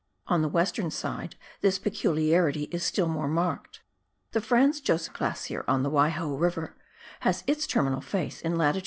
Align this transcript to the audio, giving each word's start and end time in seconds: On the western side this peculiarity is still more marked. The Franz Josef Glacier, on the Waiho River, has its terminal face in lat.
On 0.25 0.41
the 0.41 0.49
western 0.49 0.89
side 0.89 1.35
this 1.61 1.77
peculiarity 1.77 2.63
is 2.71 2.83
still 2.83 3.05
more 3.07 3.27
marked. 3.27 3.81
The 4.31 4.41
Franz 4.41 4.81
Josef 4.81 5.13
Glacier, 5.13 5.63
on 5.67 5.83
the 5.83 5.91
Waiho 5.91 6.39
River, 6.39 6.75
has 7.19 7.43
its 7.45 7.67
terminal 7.67 8.01
face 8.01 8.41
in 8.41 8.57
lat. 8.57 8.77